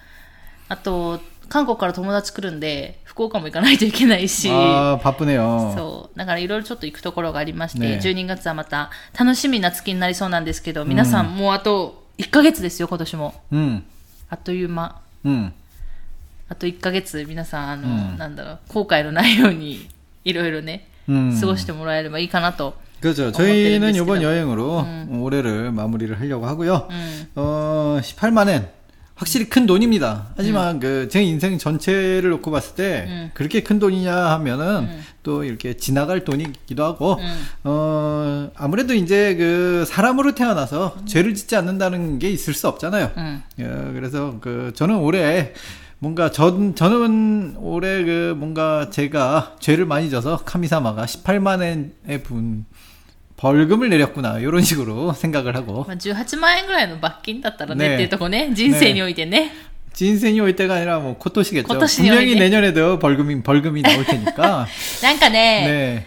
[0.72, 5.74] あと、韓国から友達来るんで、福岡も行かないといけないし、 아, 바쁘네요.
[5.76, 6.18] そう。
[6.18, 13.34] だからいろいろちょっと行くところがありまして、ね12月はまた楽しみな月になりそうなんですけど、皆さんもうあと1ヶ月ですよ、今年も。
[13.52, 13.82] 음.
[14.30, 15.02] あっという間。
[15.26, 15.52] 음.
[16.50, 19.90] あと1ヶ月、皆さん、あの、うんなんだろう、後悔のないように、
[20.24, 21.36] いろいろね、 음.
[21.40, 22.76] 過ごしてもらえればいいかなと。
[23.05, 23.33] 그렇죠.
[23.33, 25.23] 저희는 이번 여행으로 음, 음.
[25.23, 26.89] 올해를 마무리를 하려고 하고요.
[26.91, 27.27] 음.
[27.35, 28.67] 어, 18만엔
[29.15, 30.29] 확실히 큰 돈입니다.
[30.37, 30.81] 하지만 음.
[30.81, 33.31] 그제 인생 전체를 놓고 봤을 때 음.
[33.35, 35.03] 그렇게 큰 돈이냐 하면은 음.
[35.23, 37.19] 또 이렇게 지나갈 돈이기도 하고
[37.63, 43.11] 어 아무래도 이제 그 사람으로 태어나서 죄를 짓지 않는다는 게 있을 수 없잖아요.
[43.15, 45.53] 어, 그래서 그 저는 올해
[45.99, 52.67] 뭔가 전, 저는 올해 그 뭔가 제가 죄를 많이 져서 카미사마가 18만엔의 분
[53.37, 54.39] 벌금을 내렸구 나.
[54.39, 59.53] 이런 식으로 생각을 하고 .18 万円ぐらいの罰金だったらねっていうとこね人生においてね
[59.93, 61.69] 人生においてが아니라もう今年겠 죠.
[61.69, 64.67] 분명히 내년에도 벌금이 벌금이 나올 테니 까.
[65.03, 66.07] なんかね,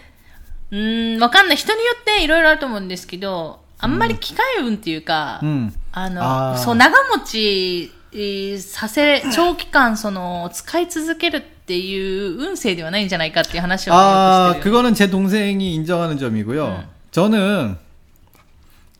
[0.70, 0.76] う
[1.16, 16.82] んわかんない人によっていろいろあると思うんですけどあんまり機械運っていうか、うん、あの、そう長持ちさせ長期間その使い続けるっていう運勢ではないんじゃないかっていう話をああ、그거는제동생이인정하는점이고 요。
[17.18, 17.76] 저는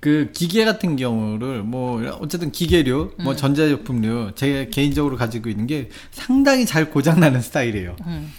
[0.00, 3.22] 그 기계 같은 경우를 뭐 어쨌든 기계류, 뭐 음.
[3.22, 7.94] 뭐 전자제품류 제 개인적으로 가지고 있는 게 상당히 잘 고장 나는 스타일이에요.
[8.06, 8.32] 음.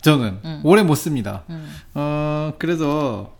[0.00, 0.60] 저는 음.
[0.64, 1.44] 오래 못 씁니다.
[1.50, 1.68] 음.
[1.92, 3.36] 어 그래서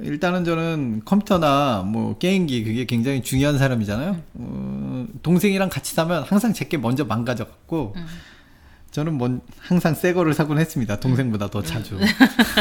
[0.00, 4.10] 일단은 저는 컴퓨터나 뭐 게임기 그게 굉장히 중요한 사람이잖아요.
[4.10, 4.16] 음.
[4.40, 7.92] 어, 동생이랑 같이 사면 항상 제게 먼저 망가져 갖고.
[7.94, 8.04] 음.
[8.96, 10.98] 저는 뭔 항상 새 거를 사곤 했습니다.
[10.98, 11.98] 동생보다 더 자주.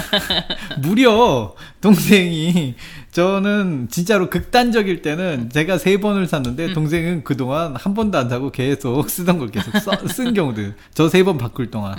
[0.79, 2.75] 무려 동생이
[3.11, 9.09] 저는 진짜로 극단적일 때는 제가 세 번을 샀는데 동생은 그동안 한 번도 안 사고 계속
[9.09, 10.61] 쓰던 걸 계속 써- 쓴 경우도
[10.93, 11.95] 저세 번 바꿀 동안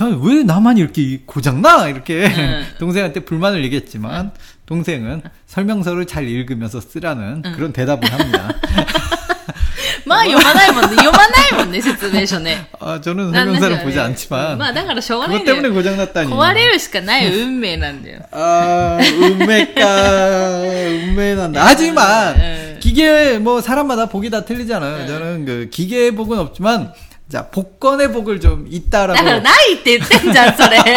[0.00, 0.16] うん。
[0.20, 1.88] 다 왜 나만 이렇게 고장나?
[1.88, 2.66] 이렇게 음.
[2.78, 4.30] 동생한테 불만을 얘기했지만
[4.66, 8.54] 동생은 설명서를 잘 읽으면서 쓰라는 그런 대답을 합니다.
[10.06, 10.96] まあ読まないもんね。
[10.96, 12.66] 読まないもんね、説明書ね。
[12.80, 15.74] 아, 저는 なんだ 설명서를 よね 보지 않지만 まあだからしょうがない 그것 んだ 때문에 よ。
[15.74, 16.30] 고장났다니.
[16.32, 18.20] 壊れるしかない運命なんだよ。
[18.30, 20.60] 아, 운매가,
[21.08, 21.62] 운매난다.
[21.66, 22.76] 하지만, 네.
[22.80, 25.06] 기계, 뭐, 사람마다 복이 다 틀리잖아요.
[25.06, 26.92] 저는 그, 기계의 복은 없지만,
[27.32, 29.42] 자, 복권의 복을 좀 だから 있다라고.
[29.42, 30.78] ないって言ってんじゃん、それ。
[30.78, 30.92] それ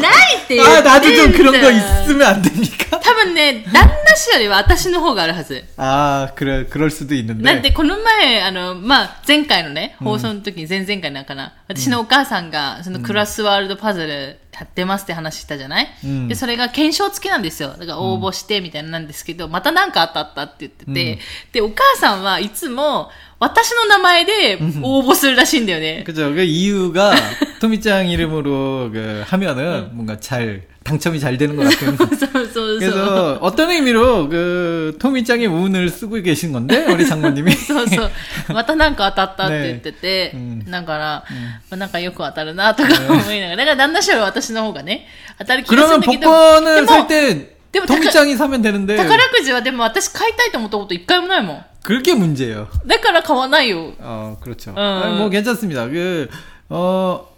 [0.00, 1.02] ないって言ってんじゃ 아, ん。
[1.02, 2.98] 나도 좀 그런 거 있으면 안 됩니까?
[2.98, 5.62] 多分ね、旦那氏よりは私の方があるはず。
[5.76, 7.60] 아, 그래, 그럴 수도 なん 있는데.
[7.68, 17.70] で、この前、あの、まあ、前回のね、放送の時に、前々回なんかな、私のお母さんが、そのクラスワールドパズルやってますって話したじゃない、うんで、それが検証付きなんですよ。
[17.70, 21.18] だから応募してみたいななんですけど、またなんかあったあったって言ってて、
[21.52, 26.04] で、お母さんはいつも、 私の名前で応募するらしいんだよね。
[26.06, 26.32] 그죠.
[26.32, 27.12] 그 이유가,
[27.60, 31.96] 토미짱 이름으로 그, 하면은, 뭔가 잘, 당첨이 잘 되는 것 같은.
[31.96, 32.78] そうそうそう。
[32.78, 38.10] 그래서 어떤 의미로 그 토미짱의 운을 쓰고 계신 건데 우리 장모님이 そうそう。
[38.52, 41.24] またなんか当たったって言ってて、ねうんだから、
[41.68, 45.08] まあ、なんかよく当たるなとか思いながら、だから旦那氏は私の方がね、
[45.40, 51.64] 当たる気がするん 그러면 だけど、 복권을 でも 살 때 でも 토미짱이 사면 되는데 宝くじはでも私買いたいと思ったこと一回もないもん。
[51.82, 52.68] 그게 문제예요.
[52.86, 53.92] だから買わないよ。
[53.98, 54.72] 어 그렇죠.
[54.76, 54.80] 어.
[55.04, 55.88] 아니, 뭐 괜찮습니다.
[55.88, 56.28] 그
[56.68, 57.28] 어.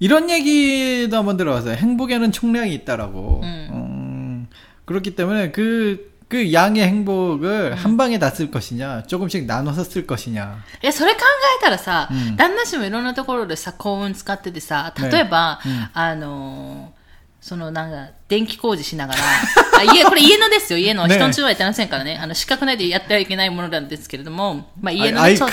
[0.00, 1.74] 이런 얘기도 한번 들어봤어요.
[1.76, 3.40] 행복에는 총량이 있다라고.
[3.44, 3.68] 음.
[3.72, 4.48] 음,
[4.84, 10.58] 그렇기 때문에 그, 그 양의 행복을 한 방에 다 쓸 것이냐, 조금씩 나눠서 쓸 것이냐.
[10.82, 11.20] え、それ考
[11.60, 16.97] えたらさ、うん旦那氏もいろんなところでさ、幸運使っててさ、例えば、ねうんあのー
[17.41, 19.21] そのなんか、電気工事しながら、
[19.79, 21.07] あ家、これ家のですよ、家の。
[21.07, 22.19] ね、人のはやってませんからね。
[22.21, 25.47] あの、資格内でやってはいけないものなんですけれども、まあ家の、ね、ちょ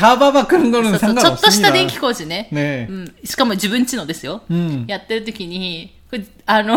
[1.22, 2.48] ちょっとした電気工事ね。
[2.50, 3.14] ねうん。
[3.24, 4.42] しかも自分ちのですよ。
[4.50, 5.94] うん、やってる時に、
[6.44, 6.76] あの、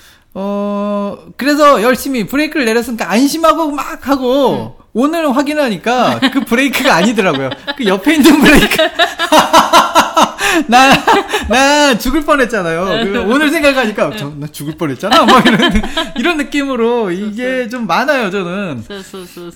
[0.33, 4.81] 어, 그래서 열심히 브레이크를 내렸으니까 안심하고 막 하고, 음.
[4.93, 7.49] 오늘 확인하니까 그 브레이크가 아니더라고요.
[7.77, 8.77] 그 옆에 있는 브레이크.
[10.67, 10.91] 나,
[11.47, 13.05] 나 죽을 뻔 했잖아요.
[13.05, 15.25] 그 오늘 생각하니까, 저, 나 죽을 뻔 했잖아.
[15.25, 15.81] 막 뭐 이런,
[16.17, 18.83] 이런 느낌으로 이게 좀 많아요, 저는.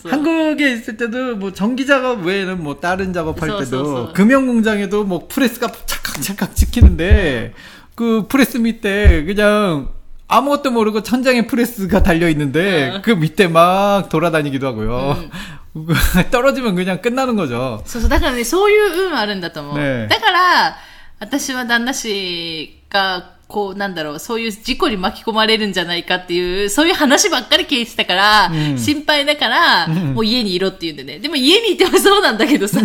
[0.10, 6.56] 한국에 있을 때도 뭐 전기 작업 외에는 뭐 다른 작업할 때도 금형공장에도 뭐 프레스가 착각착각
[6.56, 7.54] 찍히는데,
[7.96, 9.90] 그 프레스 밑에 그냥
[10.29, 13.03] 아무것도 모르고 천장에 프레스가 달려 있는데 어.
[13.03, 15.29] 그 밑에 막 돌아다니기도 하고요.
[16.31, 17.83] 떨어지면 그냥 끝나는 거죠.
[17.87, 19.79] そうそう、だからね、そういう運あるんだと思う。
[19.79, 20.77] ねえだから、
[21.20, 31.18] 私は旦那氏が、こう、なんだろう、そういう事故に巻き込まれるんじゃないかっていう、そういう話ばっかり聞いてたから、うん心配だから、もう家にいろって言うんでね。
[31.18, 32.79] でも家にいてもそうなんだけどさ。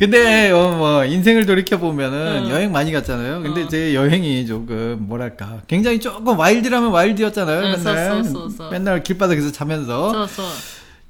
[0.00, 2.50] 근데 어, 뭐 인생을 돌이켜 보면은 음.
[2.50, 3.42] 여행 많이 갔잖아요.
[3.42, 3.68] 근데 음.
[3.68, 7.58] 제 여행이 조금 뭐랄까 굉장히 조금 와일드라면 와일드였잖아요.
[7.66, 10.26] 음, 맨날 소, 소, 소, 맨날 길바닥에서 자면서.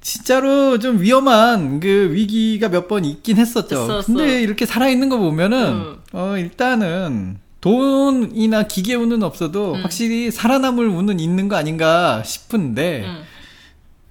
[0.01, 4.01] 진짜로 좀 위험한 그 위기가 몇 번 있긴 했었죠.
[4.05, 11.55] 근데 이렇게 살아있는 거 보면은 어 일단은 돈이나 기계운은 없어도 확실히 살아남을 운은 있는 거
[11.55, 13.05] 아닌가 싶은데.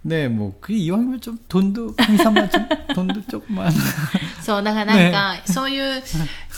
[0.04, 3.74] 네, 뭐, 그 이왕이면 좀 돈도, 강사만 좀, 돈도 조금만.
[4.40, 6.04] そう、だからなんか、そういう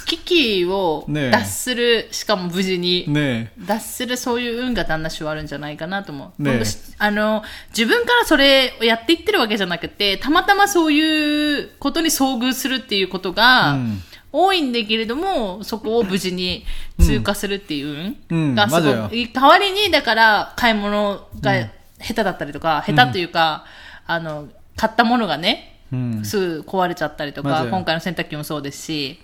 [0.06, 3.47] 危機をね脱する、しかも無事に、 네.
[3.65, 6.43] 脱するそういう運が旦那氏はあるんじゃないかなと思う。
[6.43, 14.02] ね今度しあの、自分からそれをやっていってるわけじゃなくて、たまたまそういうことに遭遇するっていうことが、うん
[14.34, 16.65] 多いんだけれども、そこを無事に
[17.00, 17.88] 通過するっていう
[18.30, 21.54] うん運がすご맞아요 い、代わりに、だから、買い物が
[22.02, 23.65] 下手だったりとか、下手というか、
[24.06, 26.23] あの、買ったものがね、 음.
[26.26, 29.19] すぐ壊れちゃったりとか、맞아요 今回の洗濯機もそうですし、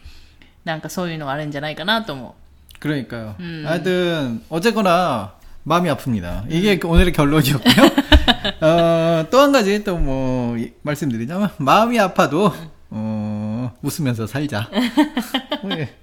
[0.64, 2.36] なんかそういうのがあるんじゃないかなと思
[2.80, 3.36] 그러니까요.
[3.40, 3.64] 음.
[3.68, 6.46] 하여튼, 어쨌거나, 마음이 아픕니다.
[6.50, 7.74] 이게 오늘의 결론이었고요.
[8.62, 12.52] 어, 또 한 가지 또 뭐, 말씀드리자면, 마음이 아파도,
[12.90, 14.70] 어, 웃으면서 살자.
[15.62, 15.94] 뭐, 예.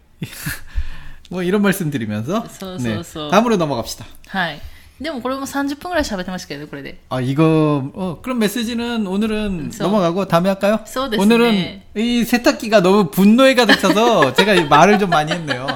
[1.31, 3.29] 뭐 이런 말씀 드리면서, 서, 네, 서, 서.
[3.31, 4.05] 다음으로 넘어갑시다.
[4.05, 4.09] う。
[4.29, 4.61] はい。
[5.01, 6.99] でもこれも30分ぐらい喋ってましたけどね、これで。
[7.09, 9.85] 아 이거 어 그럼 메시지는 오늘은 써.
[9.85, 10.81] 넘어가고 다음에 할까요?
[10.85, 11.23] 써 됐네.
[11.23, 15.67] 오늘은 이 세탁기가 너무 분노에 가득 차서 제가 이 말을 좀 많이 했네요.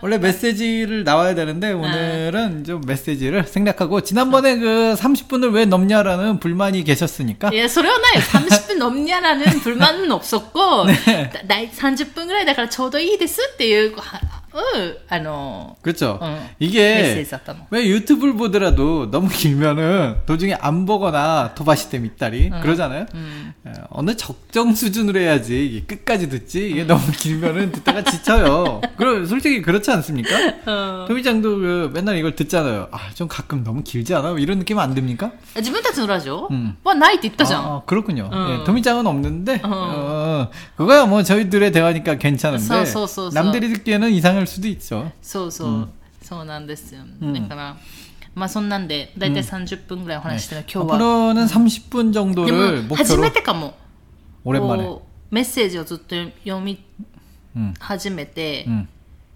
[0.00, 7.50] 원래 메시지를 나와야 되는데 오늘은 좀 메시지를 생략하고 지난번에 그 30분을 왜 넘냐라는 불만이 계셨으니까
[7.52, 8.20] いや、それはないよ。
[8.22, 14.20] 30 分飲みやらぬ불만은없었고、だだい30分ぐらいだからちょうどいいですっていう、は
[14.54, 16.18] うん、あの、 그렇죠.
[16.20, 16.48] 어.
[16.58, 17.66] 이게 메시지 썼다の。
[17.70, 23.06] 왜 유튜브를 보더라도 너무 길면은 도중에 안 보거나 토바시대 밑다리 그러잖아요.
[23.14, 23.54] うん。
[23.66, 28.80] 예, 어느 적정 수준으로 해야지 이게 끝까지 듣지 이게 너무 길면은 듣다가 지쳐요.
[28.96, 30.34] 그럼 솔직히 그렇지 않습니까?
[30.66, 32.88] うん 토미짱도 그 맨날 이걸 듣잖아요.
[32.90, 34.36] 아 좀 가끔 너무 길지 않아?
[34.38, 35.30] 이런 느낌 안 듭니까?
[35.56, 37.64] 自分たちのラジオうんはないって言ったじゃん。
[37.64, 38.30] 아, 그렇군요.
[38.32, 38.58] 어.
[38.60, 39.68] 예, 토미짱은 없는데 어.
[39.70, 43.34] 어, 그거야 뭐 저희들의 대화니까 괜찮은데 소, 소, 소, 소.
[43.34, 45.10] 남들이 듣기에는 이상 할 수도 있죠.
[45.22, 45.88] そうそう、
[46.22, 47.02] そうなんですよ。
[47.20, 47.76] だから、
[48.34, 50.94] まあそんなんで、だいたい30分ぐらいお話ししてる、今日は。
[50.96, 53.74] 앞으로는 30분 で 정도를 も、初 목표로 めてかも。
[54.44, 56.82] 오랜만에 こうメッセージをずっと読み
[57.56, 58.88] うん始めて、 음.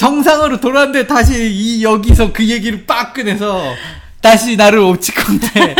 [0.00, 3.74] 정상으로 돌아왔는데 다시 이 여기서 그 얘기를 빡 꺼내서
[4.20, 5.76] 다시 나를 오치콘데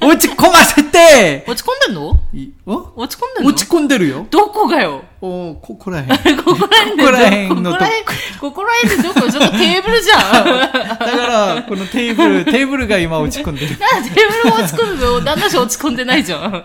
[0.00, 2.92] 오치코마세때 落ち込んでんの 이, 어?
[2.94, 4.26] 落ち込んでんの 오치콘데로요?
[4.30, 6.06] どこがよ 어, 코코라행.
[6.44, 10.44] ここら辺でここら辺のここら辺ここら辺でどこちょっとテーブルじゃん。
[10.44, 10.68] だ
[10.98, 13.76] から、このテーブル、テーブルが今落ち込んでる。
[13.78, 16.64] なんでテーブル落ち込むの旦那氏落ち込んでないじゃん。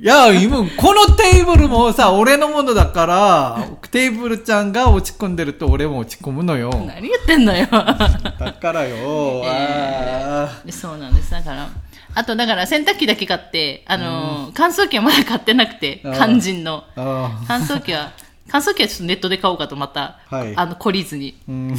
[0.00, 6.70] いや、今、このテーブルもさ、俺のものだから、テーブルちゃんが落ち込んでると俺も落ち込むのよ。
[6.86, 7.66] 何言ってんのよ。
[7.66, 11.30] だからよ、 あでそうなんです。
[11.30, 11.68] だから、
[12.14, 16.84] あとだから洗濯機だけ買って、あのー乾燥機はまだ買ってなくて、肝心の。
[16.94, 18.12] 乾燥機は、
[18.51, 21.35] 乾燥機はちょっとネットで買おうかとまた、はいあの、懲りずに。
[21.49, 21.77] ーうん。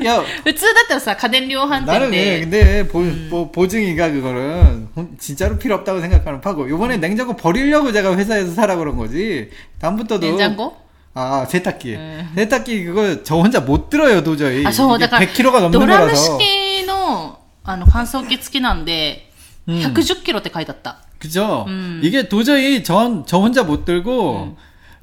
[0.00, 6.40] いや、普通だったらさ、家電量販 나는 店 네, で、 근데 보, 보, 보증이가 그거는 혼- 진짜로 필요 없다고 생각하는
[6.40, 10.74] 파고 요번에 냉장고 버리려고 제가 회사에서 사라 그런 거지 다음부터도 냉장고
[11.12, 12.32] 아 세탁기 음.
[12.34, 19.30] 세탁기 그거 저 혼자 못 들어요 도저히 あ、そう、 이게 だから、 100kg가 넘는 ドラム 거라서 式の、あの、乾燥機付きなんで、
[19.66, 20.96] うん110キロって書いてあった。
[21.18, 22.00] 그죠 음.
[22.02, 24.56] 이게 도저히 저, 저 혼자 못 들고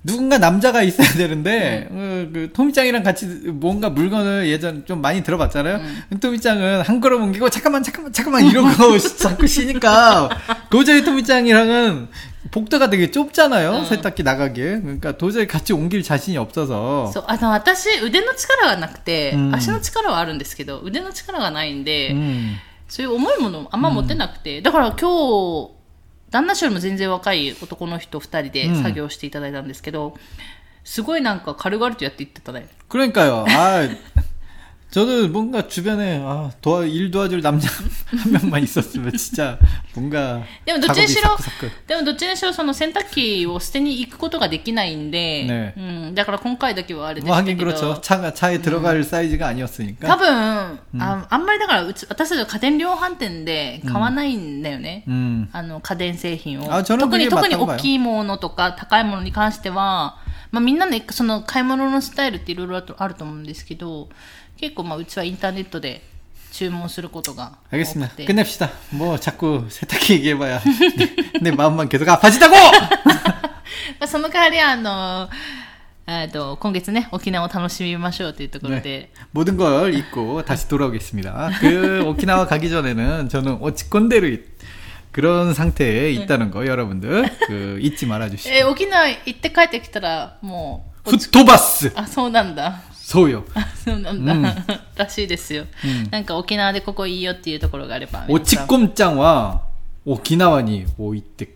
[0.06, 5.80] 누군가 남자가 있어야 되는데 어, 그 토미짱이랑 같이 뭔가 물건을 예전 좀 많이 들어봤잖아요.
[6.20, 10.30] 토미짱은 한 걸음 옮기고 잠깐만 잠깐만 잠깐만 이런 거 자꾸 쉬니까
[10.72, 12.08] 도저히 토미짱이랑은
[12.50, 13.86] 복도가 되게 좁잖아요.
[13.86, 22.56] 세탁기 나가기에 그러니까 도저히 같이 옮길 자신이 없어서 そう、あの、私、腕の力がなくて、うん足の力はあるんですけど、腕の力がないんで、 음.
[22.90, 25.10] そういう重いものあんま持ってなくて、だから今
[25.68, 25.72] 日、
[26.36, 30.18] 旦那氏よりも全然若い男の人二人でうん作業していただいたんですけど、
[30.84, 32.68] すごいなんか軽々とやっていってたね。
[32.90, 33.46] 그러니까요.
[33.48, 33.88] 아
[34.92, 37.70] 저도 뭔가 주변에 아, 도와 일 도와줄 남자
[38.08, 39.58] 한 명만 있었으면 진짜
[39.96, 45.80] 뭔가 でもどっちに 작업이 しろ 사쿠사쿠 、でもどっちにしろその洗濯機を捨てに行くことができないんで、ねう
[46.12, 48.02] ん、だから今回だけはあれで 뭐 したけ 하긴 ど、 그렇죠.
[48.02, 50.06] 차가 차에 들어갈 사이즈가 아니었으니까.
[50.06, 55.06] 多分、あ、あんまりだからうち、私たちは家電量販店で買わないんだよね。
[55.08, 55.48] 음.
[55.54, 56.66] あの、家電製品を。
[56.66, 60.18] あ저는 特に、 그게 特に 맞다고봐요 大きいものとか高いものに関しては、
[60.52, 64.10] まあみんなね、その買い物のスタイルっていろいろあるとあると思うんですけど、
[64.60, 66.02] 結構まあうちはインターネットで
[66.52, 68.16] 注文することが多く 알겠습니다.
[68.16, 68.26] て。
[68.26, 68.70] 끝냅시다.
[68.92, 70.62] 뭐 자꾸 세탁기 얘기해봐야
[71.42, 72.56] 내 마음만 계속 아파지다고.
[74.00, 75.30] まあその代わりあの、
[76.08, 79.10] えっと、今月ね、沖縄を楽しみましょうというところで、 네.
[79.32, 81.52] 모든 걸 잊고 다시 돌아오겠습니다.
[81.60, 84.44] 그 오키나와 가기 전에는 저는 오치콘데르
[85.12, 92.82] 그런 상태에 있다는 거 여러분들 그 잊지 말아주시고 えー沖縄行って帰ってきたら、もう、 후토바스 あ、そうなんだ。
[93.07, 93.45] そうよ。
[93.85, 94.43] そうなんだ、うん
[94.97, 98.27] らしいですよ、うんなんか沖縄でここいいよっていうところがあれば。
[98.29, 99.63] おちこんちゃんは
[100.05, 101.55] 沖縄に置いて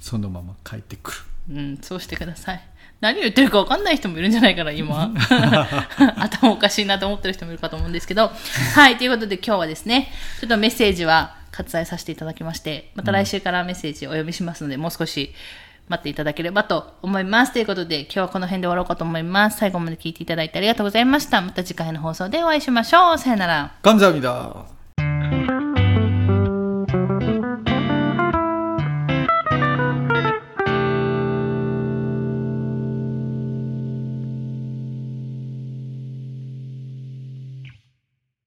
[0.00, 1.18] そのまま帰ってくる
[1.50, 2.62] うん、そうしてください。
[3.02, 5.12] 何を言ってるか分かんない人もいるんじゃないかな、今。
[6.16, 8.32] 頭おかしいなと思ってる人もいるかと思うんですけど。
[8.74, 15.34] はい、ということで今日はですね、ちょっとメッセージは割愛させていただきまして、また来週からメッセージお読みしますので、もう少し
[15.89, 17.53] 待っていただければと思います。
[17.53, 19.57] ということで、今日はこの辺で終わろうかと思います。
[19.59, 21.41] 最後まで聞いていただいてありがとうございました。
[21.41, 23.17] また次回の放送でお会いしましょう。
[23.17, 23.71] さよなら。
[23.83, 24.78] 감사합니다